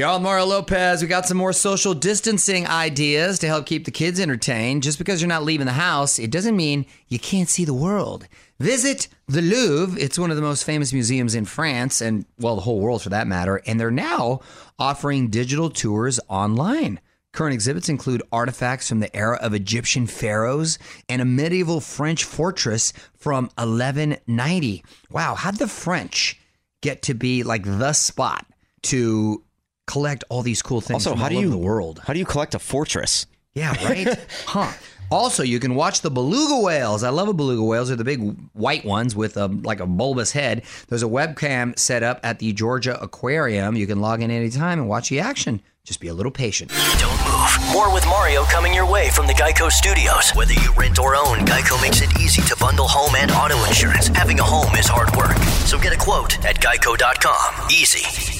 [0.00, 1.02] Y'all, Mario Lopez.
[1.02, 4.82] We got some more social distancing ideas to help keep the kids entertained.
[4.82, 8.26] Just because you're not leaving the house, it doesn't mean you can't see the world.
[8.58, 10.00] Visit the Louvre.
[10.00, 13.10] It's one of the most famous museums in France and, well, the whole world for
[13.10, 13.60] that matter.
[13.66, 14.40] And they're now
[14.78, 16.98] offering digital tours online.
[17.34, 20.78] Current exhibits include artifacts from the era of Egyptian pharaohs
[21.10, 24.82] and a medieval French fortress from 1190.
[25.10, 26.40] Wow, how'd the French
[26.80, 28.46] get to be like the spot
[28.84, 29.44] to
[29.90, 32.00] collect all these cool things Also, from how all do over you the world?
[32.06, 33.26] How do you collect a fortress?
[33.54, 34.08] Yeah, right?
[34.46, 34.72] huh.
[35.10, 37.02] Also, you can watch the beluga whales.
[37.02, 37.88] I love a beluga whales.
[37.88, 38.20] They're the big
[38.52, 40.62] white ones with a, like a bulbous head.
[40.88, 43.74] There's a webcam set up at the Georgia Aquarium.
[43.74, 45.62] You can log in anytime and watch the action.
[45.82, 46.70] Just be a little patient.
[47.00, 47.72] Don't move.
[47.72, 50.30] More with Mario coming your way from the Geico Studios.
[50.30, 54.06] Whether you rent or own, Geico makes it easy to bundle home and auto insurance.
[54.08, 55.36] Having a home is hard work.
[55.66, 57.68] So get a quote at geico.com.
[57.72, 58.39] Easy.